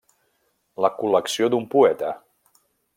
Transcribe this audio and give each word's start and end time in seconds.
La 0.85 0.91
col·lecció 0.97 1.53
d’un 1.55 1.71
poeta. 1.77 2.15